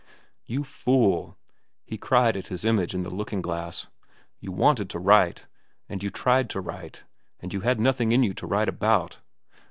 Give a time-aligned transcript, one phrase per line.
[0.47, 1.37] "You fool!"
[1.85, 3.85] he cried at his image in the looking glass.
[4.39, 5.45] "You wanted to write,
[5.87, 7.03] and you tried to write,
[7.39, 9.19] and you had nothing in you to write about.